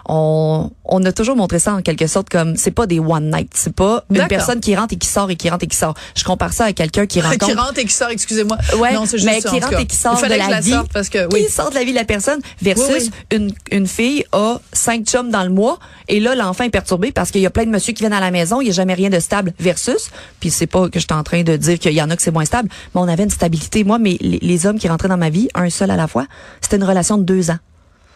On, 0.07 0.71
on 0.85 1.05
a 1.05 1.13
toujours 1.13 1.37
montré 1.37 1.59
ça 1.59 1.75
en 1.75 1.83
quelque 1.83 2.07
sorte 2.07 2.29
comme 2.29 2.57
c'est 2.57 2.71
pas 2.71 2.87
des 2.87 2.99
one 3.01 3.31
night, 3.31 3.51
c'est 3.55 3.75
pas 3.75 4.05
une 4.11 4.27
personne 4.27 4.61
qui 4.61 4.75
rentre 4.75 4.95
et 4.95 4.97
qui 4.97 5.09
sort 5.09 5.31
et 5.31 5.37
qui 5.37 5.51
rentre 5.51 5.65
et 5.65 5.69
qui 5.69 5.77
sort. 5.77 5.95
Je 6.17 6.25
compare 6.25 6.53
ça 6.59 6.65
à 6.67 6.73
quelqu'un 6.73 7.07
qui 7.07 7.21
rencontre 7.23 7.47
qui 7.47 7.53
rentre 7.55 7.79
et 7.79 7.85
qui 7.85 7.93
sort, 7.95 8.11
excusez-moi. 8.11 8.57
Ouais, 8.79 8.93
non, 8.93 9.07
c'est 9.07 9.19
juste 9.19 9.31
mais 9.31 9.41
ça, 9.41 9.51
qui 9.51 9.61
rentre 9.61 9.81
et 9.81 9.87
qui 9.87 9.97
sort 9.97 10.21
de 10.21 10.27
la 10.29 10.49
la 10.49 10.61
vie, 10.61 10.75
parce 10.93 11.09
que, 11.09 11.27
oui. 11.33 11.47
qui 11.47 11.53
sort 11.53 11.71
de 11.71 11.75
la 11.75 11.85
vie 11.85 11.93
de 11.93 11.97
la 11.97 12.05
personne 12.05 12.41
versus 12.63 12.87
Oui, 12.91 13.11
Une, 13.33 13.53
une 13.71 13.87
fille 13.87 14.25
a 14.33 14.61
cinq 14.73 15.05
chums 15.07 15.31
dans 15.31 15.43
le 15.45 15.51
mois 15.51 15.79
et 16.09 16.21
là 16.21 16.35
l'enfant 16.35 16.65
est 16.65 16.71
perturbé 16.71 17.13
parce 17.13 17.31
qu'il 17.31 17.41
y 17.41 17.47
a 17.47 17.51
plein 17.51 17.65
de 17.65 17.71
monsieur 17.71 17.93
qui 17.93 18.03
viennent 18.03 18.13
à 18.13 18.21
la 18.21 18.31
maison, 18.31 18.61
il 18.61 18.65
n'y 18.65 18.71
a 18.71 18.75
jamais 18.75 18.95
rien 18.95 19.11
de 19.11 19.21
stable 19.21 19.53
versus 19.59 20.11
puis 20.41 20.51
c'est 20.51 20.67
pas 20.67 20.89
que 20.89 20.99
je 20.99 21.05
suis 21.05 21.15
en 21.19 21.23
train 21.23 21.43
de 21.43 21.57
dire 21.57 21.79
qu'il 21.79 21.93
y 21.93 22.03
en 22.03 22.11
a 22.11 22.17
que 22.17 22.23
c'est 22.23 22.31
moins 22.31 22.45
stable, 22.45 22.69
mais 22.95 23.01
on 23.01 23.09
avait 23.09 23.25
une 23.25 23.31
stabilité. 23.31 23.85
Moi, 23.85 23.99
mais 23.99 24.17
les, 24.21 24.39
les 24.41 24.67
hommes 24.67 24.79
qui 24.79 24.89
rentraient 24.89 25.09
dans 25.09 25.17
ma 25.17 25.31
vie, 25.31 25.49
un 25.55 25.71
seul 25.71 25.91
à 25.91 25.97
la 25.97 26.07
fois, 26.09 26.27
c'était 26.61 26.77
une 26.77 26.85
relation 26.85 27.19
de 27.19 27.23
deux 27.25 27.51
ans, 27.51 27.59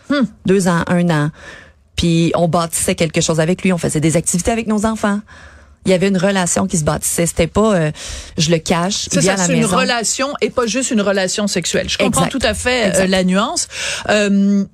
Hmm. 0.09 0.25
deux 0.47 0.69
ans, 0.69 0.83
un 0.89 1.09
an. 1.11 1.31
Puis 1.97 2.33
on 2.35 2.49
bâtissait 2.49 2.95
quelque 2.95 3.21
chose 3.21 3.39
avec 3.41 3.63
lui, 3.63 3.73
on 3.73 3.79
faisait 3.79 4.01
des 4.01 4.17
activités 4.17 4.51
avec 4.51 4.67
nos 4.67 4.85
enfants. 4.85 5.21
Il 5.85 5.91
y 5.91 5.95
avait 5.95 6.09
une 6.09 6.17
relation 6.19 6.67
qui 6.67 6.77
se 6.79 6.85
bâtissait. 6.85 7.27
C'était 7.27 7.47
pas, 7.49 7.75
euh, 7.75 7.91
je 8.39 8.51
le 8.51 8.59
cache, 8.59 9.09
C'est 9.11 9.21
ça, 9.23 9.37
c'est 9.37 9.55
une 9.57 9.65
relation 9.65 10.29
et 10.41 10.51
pas 10.51 10.67
juste 10.67 10.91
une 10.93 11.01
relation 11.01 11.47
sexuelle. 11.49 11.89
Je 11.89 11.99
comprends 11.99 12.27
Exact. 12.27 12.39
tout 12.39 12.47
à 12.47 12.55
fait 12.55 12.97
euh, 13.01 13.07
la 13.07 13.25
nuance. 13.25 13.67
Euh, 14.09 14.65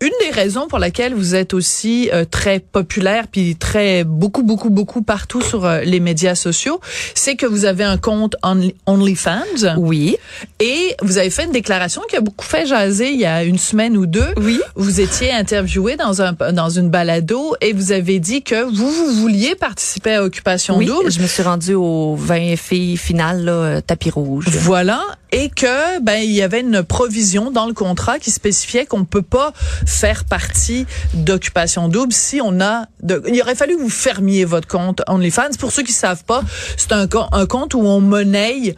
une 0.00 0.10
des 0.20 0.30
raisons 0.32 0.66
pour 0.66 0.78
laquelle 0.78 1.14
vous 1.14 1.34
êtes 1.34 1.54
aussi 1.54 2.10
euh, 2.12 2.24
très 2.28 2.58
populaire 2.60 3.28
puis 3.30 3.56
très 3.56 4.04
beaucoup 4.04 4.42
beaucoup 4.42 4.68
beaucoup 4.70 5.02
partout 5.02 5.40
sur 5.40 5.64
euh, 5.64 5.80
les 5.82 6.00
médias 6.00 6.34
sociaux, 6.34 6.80
c'est 7.14 7.36
que 7.36 7.46
vous 7.46 7.64
avez 7.64 7.84
un 7.84 7.96
compte 7.96 8.34
Only- 8.42 8.74
OnlyFans 8.86 9.76
Oui. 9.78 10.16
et 10.60 10.94
vous 11.02 11.16
avez 11.18 11.30
fait 11.30 11.44
une 11.44 11.52
déclaration 11.52 12.02
qui 12.10 12.16
a 12.16 12.20
beaucoup 12.20 12.44
fait 12.44 12.66
jaser 12.66 13.10
il 13.10 13.20
y 13.20 13.24
a 13.26 13.44
une 13.44 13.58
semaine 13.58 13.96
ou 13.96 14.06
deux. 14.06 14.32
Oui. 14.38 14.60
Vous 14.74 15.00
étiez 15.00 15.30
interviewé 15.32 15.96
dans 15.96 16.20
un 16.22 16.32
dans 16.52 16.70
une 16.70 16.90
balado 16.90 17.54
et 17.60 17.72
vous 17.72 17.92
avez 17.92 18.18
dit 18.18 18.42
que 18.42 18.64
vous 18.64 18.90
vous 18.90 19.12
vouliez 19.20 19.54
participer 19.54 20.14
à 20.14 20.24
Occupation 20.24 20.55
Oui, 20.76 20.86
double. 20.86 21.10
je 21.10 21.20
me 21.20 21.26
suis 21.26 21.42
rendue 21.42 21.74
au 21.74 22.14
20 22.16 22.56
filles 22.56 22.96
finales, 22.96 23.44
là, 23.44 23.52
euh, 23.52 23.80
tapis 23.80 24.10
rouge. 24.10 24.46
Voilà, 24.48 25.02
et 25.32 25.50
que 25.50 26.00
ben 26.00 26.18
il 26.22 26.32
y 26.32 26.42
avait 26.42 26.60
une 26.60 26.82
provision 26.82 27.50
dans 27.50 27.66
le 27.66 27.72
contrat 27.74 28.18
qui 28.18 28.30
spécifiait 28.30 28.86
qu'on 28.86 29.04
peut 29.04 29.22
pas 29.22 29.52
faire 29.84 30.24
partie 30.24 30.86
d'occupation 31.14 31.88
double 31.88 32.12
si 32.12 32.40
on 32.42 32.60
a 32.60 32.86
de, 33.02 33.22
il 33.28 33.40
aurait 33.42 33.54
fallu 33.54 33.76
que 33.76 33.82
vous 33.82 33.90
fermiez 33.90 34.44
votre 34.44 34.68
compte 34.68 35.02
OnlyFans. 35.08 35.56
Pour 35.58 35.72
ceux 35.72 35.82
qui 35.82 35.92
savent 35.92 36.24
pas, 36.24 36.42
c'est 36.76 36.92
un, 36.92 37.08
un 37.32 37.46
compte 37.46 37.74
où 37.74 37.80
on 37.80 38.00
monnaie 38.00 38.76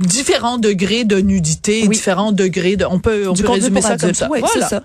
différents 0.00 0.58
degrés 0.58 1.04
de 1.04 1.16
nudité, 1.20 1.82
Oui. 1.82 1.88
différents 1.96 2.32
degrés 2.32 2.76
de 2.76 2.84
on 2.84 2.98
peut 2.98 3.28
on 3.28 3.32
du 3.32 3.42
peut 3.42 3.50
résumer 3.50 3.80
ça 3.82 3.96
comme 3.96 4.14
ça. 4.14 4.28
Oui, 4.30 4.40
voilà. 4.40 4.54
c'est 4.68 4.74
ça. 4.76 4.82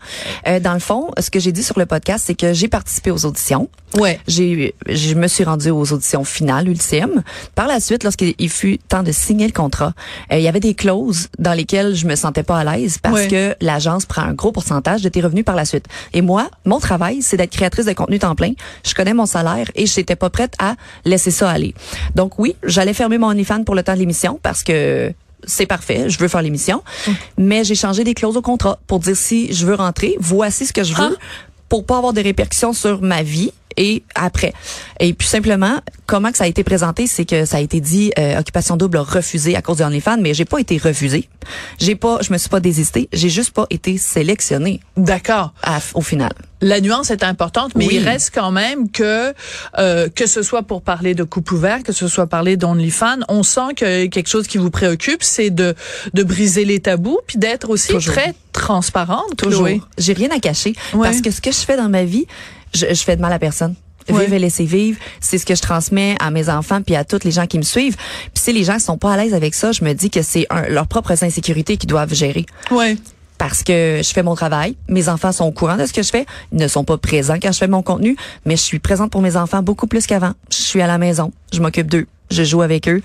Euh, 0.47 0.59
dans 0.59 0.73
le 0.73 0.79
fond, 0.79 1.11
ce 1.19 1.29
que 1.29 1.39
j'ai 1.39 1.51
dit 1.51 1.63
sur 1.63 1.77
le 1.79 1.85
podcast, 1.85 2.25
c'est 2.27 2.35
que 2.35 2.53
j'ai 2.53 2.67
participé 2.67 3.11
aux 3.11 3.25
auditions. 3.25 3.69
Ouais. 3.97 4.19
J'ai, 4.27 4.75
je 4.89 5.13
me 5.13 5.27
suis 5.27 5.43
rendue 5.45 5.69
aux 5.69 5.93
auditions 5.93 6.23
finales, 6.25 6.67
ultimes. 6.67 7.23
Par 7.55 7.67
la 7.67 7.79
suite, 7.79 8.03
lorsqu'il 8.03 8.49
fut 8.49 8.77
temps 8.89 9.03
de 9.03 9.11
signer 9.13 9.47
le 9.47 9.53
contrat, 9.53 9.93
euh, 10.31 10.37
il 10.37 10.43
y 10.43 10.47
avait 10.49 10.59
des 10.59 10.73
clauses 10.73 11.29
dans 11.39 11.53
lesquelles 11.53 11.95
je 11.95 12.05
me 12.05 12.15
sentais 12.15 12.43
pas 12.43 12.59
à 12.59 12.63
l'aise 12.75 12.97
parce 13.01 13.15
Ouais. 13.15 13.27
que 13.29 13.55
l'agence 13.61 14.05
prend 14.05 14.23
un 14.23 14.33
gros 14.33 14.51
pourcentage 14.51 15.01
de 15.01 15.07
tes 15.09 15.21
revenus 15.21 15.45
par 15.45 15.55
la 15.55 15.63
suite. 15.65 15.85
Et 16.13 16.21
moi, 16.21 16.49
mon 16.65 16.79
travail, 16.79 17.21
c'est 17.21 17.37
d'être 17.37 17.51
créatrice 17.51 17.85
de 17.85 17.93
contenu 17.93 18.19
temps 18.19 18.35
plein. 18.35 18.51
Je 18.85 18.93
connais 18.93 19.13
mon 19.13 19.25
salaire 19.25 19.71
et 19.75 19.85
je 19.85 19.97
n'étais 19.99 20.15
pas 20.17 20.29
prête 20.29 20.53
à 20.59 20.75
laisser 21.05 21.31
ça 21.31 21.49
aller. 21.49 21.73
Donc 22.15 22.37
oui, 22.39 22.55
j'allais 22.63 22.93
fermer 22.93 23.17
mon 23.17 23.27
OnlyFans 23.27 23.63
pour 23.63 23.75
le 23.75 23.83
temps 23.83 23.93
de 23.93 23.99
l'émission 23.99 24.39
parce 24.43 24.61
que 24.63 25.04
c'est 25.47 25.65
parfait, 25.65 26.09
je 26.09 26.17
veux 26.19 26.27
faire 26.27 26.41
l'émission, 26.41 26.83
mais 27.37 27.63
j'ai 27.63 27.75
changé 27.75 28.03
des 28.03 28.13
clauses 28.13 28.37
au 28.37 28.41
contrat 28.41 28.79
pour 28.87 28.99
dire 28.99 29.15
si 29.15 29.53
je 29.53 29.65
veux 29.65 29.75
rentrer, 29.75 30.15
voici 30.19 30.65
ce 30.65 30.73
que 30.73 30.83
je 30.83 30.93
veux 30.93 31.17
Ah. 31.19 31.25
pour 31.69 31.85
pas 31.85 31.97
avoir 31.97 32.13
de 32.13 32.21
répercussions 32.21 32.73
sur 32.73 33.01
ma 33.01 33.23
vie 33.23 33.51
et 33.77 34.03
après. 34.15 34.53
Et 35.01 35.13
puis 35.13 35.27
simplement, 35.27 35.79
comment 36.05 36.31
que 36.31 36.37
ça 36.37 36.45
a 36.45 36.47
été 36.47 36.63
présenté, 36.63 37.07
c'est 37.07 37.25
que 37.25 37.43
ça 37.45 37.57
a 37.57 37.59
été 37.59 37.81
dit 37.81 38.11
euh, 38.17 38.39
occupation 38.39 38.77
double 38.77 38.97
a 38.97 39.01
refusé 39.01 39.55
à 39.57 39.61
cause 39.61 39.77
de 39.77 39.83
OnlyFans, 39.83 40.17
mais 40.21 40.33
j'ai 40.33 40.45
pas 40.45 40.59
été 40.59 40.77
refusée. 40.77 41.27
J'ai 41.79 41.95
pas, 41.95 42.19
je 42.21 42.31
me 42.31 42.37
suis 42.37 42.47
pas 42.49 42.61
désistée, 42.61 43.09
j'ai 43.11 43.29
juste 43.29 43.51
pas 43.51 43.65
été 43.69 43.97
sélectionnée 43.97 44.79
D'accord. 44.95 45.53
au 45.93 46.01
final. 46.01 46.31
La 46.65 46.81
nuance 46.81 47.11
est 47.11 47.23
importante, 47.23 47.73
mais 47.75 47.85
Oui. 47.85 47.95
il 47.97 48.03
reste 48.03 48.31
quand 48.33 48.49
même 48.51 48.89
que 48.89 49.33
euh, 49.77 50.09
que 50.09 50.25
ce 50.25 50.41
soit 50.41 50.63
pour 50.63 50.81
parler 50.81 51.13
de 51.13 51.23
coupe 51.23 51.51
ouvert, 51.51 51.83
que 51.83 51.93
ce 51.93 52.07
soit 52.07 52.25
parler 52.27 52.57
d'OnlyFans, 52.57 53.19
on 53.29 53.43
sent 53.43 53.75
que 53.75 54.07
quelque 54.07 54.27
chose 54.27 54.47
qui 54.47 54.57
vous 54.57 54.71
préoccupe, 54.71 55.21
c'est 55.23 55.51
de 55.51 55.75
de 56.13 56.23
briser 56.23 56.65
les 56.65 56.79
tabous, 56.79 57.19
puis 57.27 57.37
d'être 57.37 57.69
aussi 57.69 57.89
Toujours. 57.93 58.13
très 58.15 58.33
transparente, 58.51 59.35
Toujours. 59.37 59.67
J'ai 59.97 60.13
rien 60.13 60.29
à 60.31 60.39
cacher 60.39 60.73
parce 60.91 61.21
que 61.21 61.29
ce 61.29 61.39
que 61.39 61.51
je 61.51 61.59
fais 61.59 61.77
dans 61.77 61.89
ma 61.89 62.03
vie, 62.03 62.25
je, 62.73 62.87
je 62.89 63.03
fais 63.03 63.15
de 63.15 63.21
mal 63.21 63.31
à 63.33 63.39
personne. 63.39 63.75
Ouais. 64.09 64.21
Vivre 64.25 64.33
et 64.35 64.39
laisser 64.39 64.65
vivre, 64.65 64.99
c'est 65.19 65.39
ce 65.39 65.45
que 65.47 65.55
je 65.55 65.61
transmets 65.61 66.15
à 66.19 66.29
mes 66.29 66.47
enfants 66.49 66.81
puis 66.83 66.95
à 66.95 67.03
tous 67.03 67.23
les 67.23 67.31
gens 67.31 67.47
qui 67.47 67.57
me 67.57 67.63
suivent. 67.63 67.95
Puis 67.95 68.43
si 68.43 68.53
les 68.53 68.63
gens 68.63 68.77
sont 68.79 68.97
pas 68.99 69.13
à 69.13 69.17
l'aise 69.17 69.33
avec 69.33 69.55
ça, 69.55 69.71
je 69.71 69.83
me 69.83 69.93
dis 69.93 70.09
que 70.11 70.21
c'est 70.21 70.45
leurs 70.69 70.85
propres 70.87 71.23
insécurités 71.23 71.77
qu'ils 71.77 71.89
doivent 71.89 72.13
gérer. 72.13 72.45
Ouais. 72.71 72.97
Parce 73.37 73.63
que 73.63 74.01
je 74.03 74.09
fais 74.11 74.23
mon 74.23 74.35
travail. 74.35 74.75
Mes 74.87 75.09
enfants 75.09 75.31
sont 75.31 75.45
au 75.45 75.51
courant 75.51 75.77
de 75.77 75.85
ce 75.85 75.93
que 75.93 76.03
je 76.03 76.09
fais. 76.09 76.25
Ils 76.51 76.57
ne 76.57 76.67
sont 76.67 76.83
pas 76.83 76.97
présents 76.97 77.37
quand 77.41 77.51
je 77.51 77.57
fais 77.57 77.67
mon 77.67 77.81
contenu, 77.81 78.15
mais 78.45 78.55
je 78.55 78.61
suis 78.61 78.79
présente 78.79 79.11
pour 79.11 79.21
mes 79.21 79.35
enfants 79.35 79.61
beaucoup 79.61 79.87
plus 79.87 80.07
qu'avant. 80.07 80.33
Je 80.49 80.57
suis 80.57 80.81
à 80.81 80.87
la 80.87 80.97
maison. 80.97 81.31
Je 81.53 81.61
m'occupe 81.61 81.89
d'eux. 81.89 82.07
Je 82.31 82.43
joue 82.43 82.61
avec 82.61 82.87
eux. 82.87 83.01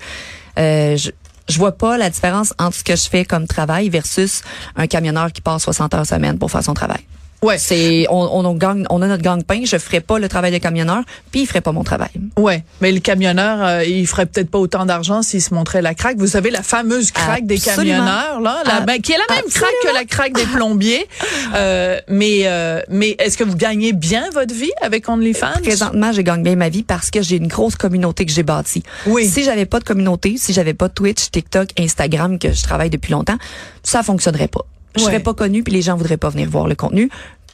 Euh, 0.57 0.97
je, 0.97 1.11
je 1.47 1.57
vois 1.57 1.73
pas 1.73 1.97
la 1.97 2.09
différence 2.09 2.53
entre 2.59 2.77
ce 2.77 2.83
que 2.83 2.95
je 2.95 3.09
fais 3.09 3.25
comme 3.25 3.47
travail 3.47 3.89
versus 3.89 4.41
un 4.75 4.87
camionneur 4.87 5.31
qui 5.31 5.41
passe 5.41 5.63
60 5.63 5.93
heures 5.93 6.05
semaine 6.05 6.37
pour 6.37 6.49
faire 6.51 6.63
son 6.63 6.73
travail. 6.73 7.01
Ouais. 7.43 7.57
C'est 7.57 8.05
on, 8.09 8.21
on, 8.21 8.45
on 8.45 8.53
gagne, 8.53 8.85
on 8.89 9.01
a 9.01 9.07
notre 9.07 9.23
gang-pain. 9.23 9.61
Je 9.65 9.77
ferai 9.77 9.99
pas 9.99 10.19
le 10.19 10.29
travail 10.29 10.51
de 10.51 10.59
camionneur, 10.59 11.03
puis 11.31 11.41
il 11.41 11.45
ferait 11.47 11.61
pas 11.61 11.71
mon 11.71 11.83
travail. 11.83 12.11
Ouais, 12.37 12.63
mais 12.81 12.91
le 12.91 12.99
camionneur, 12.99 13.65
euh, 13.65 13.83
il 13.83 14.05
ferait 14.05 14.27
peut-être 14.27 14.51
pas 14.51 14.59
autant 14.59 14.85
d'argent 14.85 15.23
s'il 15.23 15.41
se 15.41 15.53
montrait 15.53 15.81
la 15.81 15.95
craque. 15.95 16.17
Vous 16.17 16.27
savez 16.27 16.51
la 16.51 16.61
fameuse 16.61 17.11
craque 17.11 17.47
des 17.47 17.57
camionneurs 17.57 18.41
là, 18.41 18.61
la, 18.65 18.81
ben, 18.81 19.01
qui 19.01 19.13
est 19.13 19.17
la 19.17 19.35
même 19.35 19.45
craque 19.51 19.69
que 19.83 19.93
la 19.93 20.05
craque 20.05 20.33
des 20.33 20.45
plombiers. 20.45 21.07
Euh, 21.53 21.99
mais 22.07 22.41
euh, 22.45 22.81
mais 22.89 23.15
est-ce 23.19 23.37
que 23.37 23.43
vous 23.43 23.55
gagnez 23.55 23.93
bien 23.93 24.29
votre 24.31 24.53
vie 24.53 24.71
avec 24.81 25.09
OnlyFans? 25.09 25.61
Présentement, 25.61 26.11
je 26.11 26.21
gagne 26.21 26.43
bien 26.43 26.55
ma 26.55 26.69
vie 26.69 26.83
parce 26.83 27.11
que 27.11 27.21
j'ai 27.21 27.37
une 27.37 27.47
grosse 27.47 27.75
communauté 27.75 28.25
que 28.25 28.31
j'ai 28.31 28.43
bâtie. 28.43 28.83
Oui. 29.05 29.27
Si 29.27 29.43
j'avais 29.43 29.65
pas 29.65 29.79
de 29.79 29.83
communauté, 29.83 30.35
si 30.37 30.53
j'avais 30.53 30.73
pas 30.73 30.87
Twitch, 30.87 31.29
TikTok, 31.31 31.69
Instagram 31.77 32.39
que 32.39 32.53
je 32.53 32.63
travaille 32.63 32.89
depuis 32.89 33.11
longtemps, 33.11 33.37
ça 33.83 34.03
fonctionnerait 34.03 34.47
pas. 34.47 34.65
Je 34.95 35.01
Ouais. 35.01 35.07
serais 35.07 35.19
pas 35.19 35.33
connue 35.33 35.63
puis 35.63 35.73
les 35.73 35.81
gens 35.81 35.95
voudraient 35.95 36.17
pas 36.17 36.29
venir 36.29 36.49
voir 36.49 36.67
le 36.67 36.75
contenu. 36.75 37.09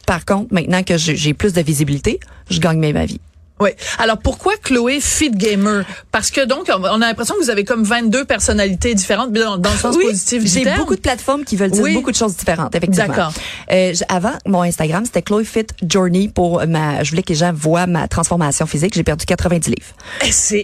Par 0.05 0.23
contre, 0.25 0.53
maintenant 0.53 0.83
que 0.83 0.97
j'ai 0.97 1.33
plus 1.33 1.53
de 1.53 1.61
visibilité, 1.61 2.19
je 2.49 2.59
gagne 2.59 2.79
bien 2.79 2.93
ma 2.93 3.05
vie. 3.05 3.19
Oui. 3.59 3.71
Alors 3.97 4.19
pourquoi 4.19 4.53
Chloé 4.61 4.99
Fit 5.01 5.31
Gamer? 5.31 5.83
Parce 6.11 6.29
que 6.29 6.45
donc 6.45 6.69
on 6.71 6.83
a 6.83 6.97
l'impression 7.07 7.33
que 7.35 7.41
vous 7.43 7.49
avez 7.49 7.63
comme 7.63 7.83
22 7.83 8.23
personnalités 8.23 8.93
différentes 8.93 9.31
mais 9.31 9.39
dans, 9.39 9.57
dans 9.57 9.71
le 9.71 9.77
sens 9.77 9.97
positif 9.97 10.43
du 10.43 10.47
j'ai 10.49 10.63
beaucoup 10.77 10.95
de 10.95 11.01
plateformes 11.01 11.43
qui 11.43 11.55
veulent 11.55 11.71
dire 11.71 11.81
Oui. 11.81 11.95
beaucoup 11.95 12.11
de 12.11 12.15
choses 12.15 12.35
différentes, 12.37 12.75
effectivement. 12.75 13.07
D'accord. 13.07 13.33
Euh, 13.71 13.93
avant, 14.09 14.33
mon 14.45 14.61
Instagram, 14.61 15.05
c'était 15.05 15.23
Chloé 15.23 15.43
Fit 15.43 15.65
Journey 15.89 16.29
pour 16.29 16.65
ma, 16.67 17.03
je 17.03 17.09
voulais 17.09 17.23
que 17.23 17.29
les 17.29 17.35
gens 17.39 17.51
voient 17.51 17.87
ma 17.87 18.07
transformation 18.07 18.67
physique. 18.67 18.93
J'ai 18.93 19.03
perdu 19.03 19.25
90 19.25 19.69
livres. 19.69 19.87
Eh, 20.23 20.31
C'est 20.31 20.63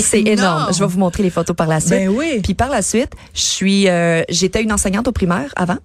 C'est 0.00 0.20
énorme. 0.22 0.72
Je 0.72 0.78
vais 0.78 0.86
vous 0.86 0.98
montrer 0.98 1.22
les 1.22 1.30
photos 1.30 1.54
par 1.54 1.66
la 1.66 1.78
suite. 1.80 1.90
Ben 1.92 2.08
oui. 2.08 2.40
Puis 2.42 2.54
par 2.54 2.70
la 2.70 2.80
suite, 2.80 3.12
je 3.34 3.40
suis, 3.42 3.86
euh, 3.88 4.22
j'étais 4.30 4.62
une 4.62 4.72
enseignante 4.72 5.06
au 5.08 5.12
primaire 5.12 5.52
avant. 5.56 5.76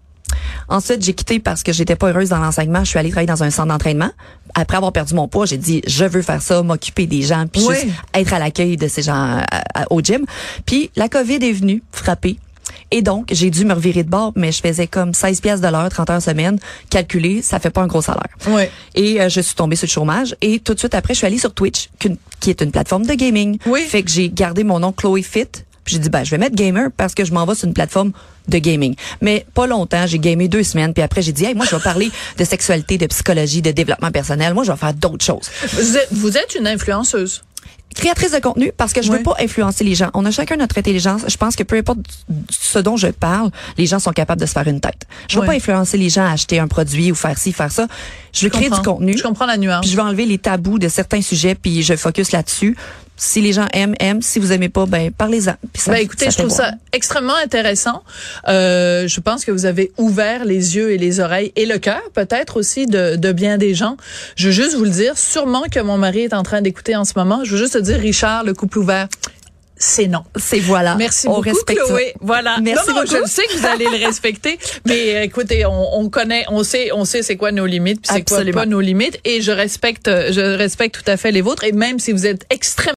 Ensuite, 0.67 1.03
j'ai 1.03 1.13
quitté 1.13 1.39
parce 1.39 1.63
que 1.63 1.71
j'étais 1.71 1.95
pas 1.95 2.09
heureuse 2.09 2.29
dans 2.29 2.39
l'enseignement. 2.39 2.83
Je 2.83 2.89
suis 2.89 2.99
allée 2.99 3.09
travailler 3.09 3.27
dans 3.27 3.43
un 3.43 3.49
centre 3.51 3.67
d'entraînement. 3.69 4.11
Après 4.55 4.77
avoir 4.77 4.91
perdu 4.91 5.13
mon 5.13 5.27
poids, 5.27 5.45
j'ai 5.45 5.57
dit 5.57 5.81
je 5.85 6.05
veux 6.05 6.21
faire 6.21 6.41
ça, 6.41 6.63
m'occuper 6.63 7.05
des 7.07 7.21
gens, 7.21 7.45
puis 7.51 7.63
Oui. 7.67 7.75
juste 7.75 7.87
être 8.13 8.33
à 8.33 8.39
l'accueil 8.39 8.77
de 8.77 8.87
ces 8.87 9.01
gens 9.03 9.13
à- 9.13 9.45
à- 9.81 9.85
au 9.91 10.01
gym. 10.01 10.25
Puis 10.65 10.89
la 10.95 11.09
COVID 11.09 11.35
est 11.41 11.51
venue 11.51 11.83
frapper. 11.91 12.37
Et 12.91 13.01
donc, 13.01 13.27
j'ai 13.31 13.49
dû 13.51 13.65
me 13.65 13.73
revirer 13.73 14.03
de 14.03 14.09
bord, 14.09 14.31
mais 14.35 14.51
je 14.51 14.61
faisais 14.61 14.87
comme 14.87 15.13
16 15.13 15.41
pièces 15.41 15.61
de 15.61 15.67
l'heure, 15.67 15.89
30 15.89 16.09
heures 16.09 16.21
semaine. 16.21 16.57
Calculé, 16.89 17.41
ça 17.41 17.59
fait 17.59 17.69
pas 17.69 17.81
un 17.81 17.87
gros 17.87 18.01
salaire. 18.01 18.27
Ouais. 18.47 18.71
Et 18.95 19.21
euh, 19.21 19.29
je 19.29 19.41
suis 19.41 19.55
tombée 19.55 19.75
sur 19.75 19.85
le 19.87 19.91
chômage. 19.91 20.35
Et 20.41 20.59
tout 20.59 20.73
de 20.73 20.79
suite 20.79 20.95
après, 20.95 21.13
je 21.13 21.19
suis 21.19 21.27
allée 21.27 21.37
sur 21.37 21.53
Twitch, 21.53 21.89
qui 22.39 22.49
est 22.49 22.61
une 22.61 22.71
plateforme 22.71 23.05
de 23.05 23.13
gaming. 23.13 23.57
Oui. 23.65 23.81
Fait 23.81 24.01
que 24.03 24.09
j'ai 24.09 24.29
gardé 24.29 24.63
mon 24.63 24.79
nom 24.79 24.91
Chloé 24.91 25.21
Fit. 25.23 25.47
Puis 25.85 25.93
j'ai 25.93 25.99
dit, 25.99 26.09
ben, 26.09 26.23
je 26.23 26.31
vais 26.31 26.37
mettre 26.37 26.55
gamer 26.55 26.89
parce 26.97 27.13
que 27.13 27.23
je 27.23 27.31
m'en 27.31 27.45
vais 27.45 27.55
sur 27.55 27.67
une 27.67 27.73
plateforme 27.73 28.11
de 28.47 28.57
gaming. 28.57 28.95
Mais 29.21 29.45
pas 29.53 29.67
longtemps, 29.67 30.05
j'ai 30.07 30.19
gamé 30.19 30.47
deux 30.47 30.63
semaines. 30.63 30.93
Puis 30.93 31.03
après, 31.03 31.21
j'ai 31.21 31.31
dit, 31.31 31.45
hey, 31.45 31.53
moi, 31.53 31.65
je 31.69 31.75
vais 31.75 31.81
parler 31.81 32.11
de 32.37 32.43
sexualité, 32.43 32.97
de 32.97 33.05
psychologie, 33.05 33.61
de 33.61 33.71
développement 33.71 34.11
personnel. 34.11 34.53
Moi, 34.53 34.63
je 34.63 34.71
vais 34.71 34.77
faire 34.77 34.93
d'autres 34.93 35.23
choses. 35.23 35.49
Vous 35.73 35.97
êtes, 35.97 36.07
vous 36.11 36.37
êtes 36.37 36.55
une 36.55 36.67
influenceuse. 36.67 37.43
Créatrice 37.95 38.31
de 38.31 38.39
contenu 38.39 38.71
parce 38.75 38.93
que 38.93 39.01
je 39.01 39.11
veux 39.11 39.23
pas 39.23 39.35
influencer 39.39 39.83
les 39.83 39.95
gens. 39.95 40.09
On 40.13 40.25
a 40.25 40.31
chacun 40.31 40.57
notre 40.57 40.77
intelligence. 40.77 41.21
Je 41.27 41.37
pense 41.37 41.55
que 41.55 41.63
peu 41.63 41.77
importe 41.77 41.99
ce 42.49 42.79
dont 42.79 42.97
je 42.97 43.07
parle, 43.07 43.51
les 43.77 43.85
gens 43.85 43.99
sont 43.99 44.11
capables 44.11 44.41
de 44.41 44.45
se 44.45 44.51
faire 44.51 44.67
une 44.67 44.81
tête. 44.81 45.03
Je 45.29 45.39
veux 45.39 45.45
pas 45.45 45.53
influencer 45.53 45.97
les 45.97 46.09
gens 46.09 46.25
à 46.25 46.31
acheter 46.31 46.59
un 46.59 46.67
produit 46.67 47.11
ou 47.11 47.15
faire 47.15 47.37
ci, 47.37 47.53
faire 47.53 47.71
ça. 47.71 47.87
Je 48.33 48.45
veux 48.45 48.49
créer 48.49 48.69
du 48.69 48.81
contenu. 48.81 49.17
Je 49.17 49.23
comprends 49.23 49.45
la 49.45 49.57
nuance. 49.57 49.81
Puis 49.81 49.91
je 49.91 49.95
vais 49.95 50.01
enlever 50.01 50.25
les 50.25 50.37
tabous 50.37 50.77
de 50.77 50.89
certains 50.89 51.21
sujets, 51.21 51.55
puis 51.55 51.83
je 51.83 51.95
focus 51.95 52.31
là-dessus. 52.31 52.75
Si 53.17 53.39
les 53.39 53.53
gens 53.53 53.67
aiment, 53.71 53.95
aiment. 54.01 54.21
Si 54.21 54.39
vous 54.39 54.51
aimez 54.51 54.67
pas, 54.67 54.85
ben 54.85 55.09
parlez-en. 55.09 55.53
Ben 55.87 55.95
écoutez, 55.95 56.25
ça 56.25 56.31
je 56.31 56.37
trouve 56.39 56.49
voir. 56.49 56.71
ça 56.71 56.75
extrêmement 56.91 57.35
intéressant. 57.41 58.03
Euh, 58.49 59.07
je 59.07 59.19
pense 59.21 59.45
que 59.45 59.51
vous 59.51 59.65
avez 59.65 59.93
ouvert 59.97 60.43
les 60.43 60.75
yeux 60.75 60.91
et 60.91 60.97
les 60.97 61.21
oreilles 61.21 61.53
et 61.55 61.65
le 61.65 61.77
cœur, 61.77 62.01
peut-être 62.13 62.57
aussi 62.57 62.87
de, 62.87 63.15
de 63.15 63.31
bien 63.31 63.57
des 63.57 63.73
gens. 63.73 63.95
Je 64.35 64.47
veux 64.47 64.53
juste 64.53 64.75
vous 64.75 64.83
le 64.83 64.89
dire, 64.89 65.17
sûrement 65.17 65.63
que 65.71 65.79
mon 65.79 65.97
mari 65.97 66.21
est 66.23 66.33
en 66.33 66.43
train 66.43 66.61
d'écouter 66.61 66.97
en 66.97 67.05
ce 67.05 67.13
moment. 67.15 67.45
Je 67.45 67.51
veux 67.51 67.57
juste 67.57 67.73
te 67.73 67.77
dire, 67.85 67.99
Richard, 67.99 68.43
le 68.43 68.53
couple 68.53 68.79
ouvert, 68.79 69.07
c'est 69.77 70.07
non. 70.07 70.23
C'est 70.37 70.59
voilà. 70.59 70.95
Merci 70.95 71.27
On 71.27 71.35
beaucoup, 71.35 71.49
respecte 71.49 71.81
ça. 71.85 71.95
Voilà. 72.21 72.57
Merci 72.61 72.89
non, 72.89 72.95
non, 72.95 73.01
beaucoup. 73.01 73.15
Je 73.23 73.29
sais 73.29 73.45
que 73.45 73.57
vous 73.57 73.65
allez 73.65 73.85
le 73.85 74.05
respecter, 74.05 74.57
mais 74.85 75.15
euh, 75.15 75.23
écoutez, 75.23 75.65
on, 75.65 75.99
on 75.99 76.09
connaît, 76.09 76.45
on 76.49 76.63
sait, 76.63 76.91
on 76.93 77.03
sait 77.03 77.23
c'est 77.23 77.35
quoi 77.35 77.51
nos 77.51 77.65
limites, 77.65 78.01
puis 78.01 78.11
c'est 78.13 78.27
quoi 78.27 78.43
pas 78.53 78.65
nos 78.65 78.79
limites, 78.79 79.19
et 79.25 79.41
je 79.41 79.51
respecte, 79.51 80.07
je 80.07 80.55
respecte 80.55 80.95
tout 80.95 81.11
à 81.11 81.17
fait 81.17 81.31
les 81.31 81.41
vôtres, 81.41 81.65
et 81.65 81.73
même 81.73 81.99
si 81.99 82.13
vous 82.13 82.25
êtes 82.25 82.45
extrêmement 82.49 82.85